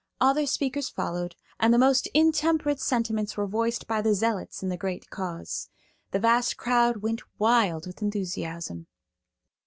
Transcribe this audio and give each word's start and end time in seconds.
Other 0.19 0.47
speakers 0.47 0.89
followed, 0.89 1.35
and 1.59 1.71
the 1.71 1.77
most 1.77 2.07
intemperate 2.15 2.79
sentiments 2.79 3.37
were 3.37 3.45
voiced 3.45 3.85
by 3.85 4.01
the 4.01 4.15
zealots 4.15 4.63
in 4.63 4.69
the 4.69 4.75
great 4.75 5.11
cause. 5.11 5.69
The 6.09 6.17
vast 6.17 6.57
crowd 6.57 7.03
went 7.03 7.21
wild 7.37 7.85
with 7.85 8.01
enthusiasm. 8.01 8.87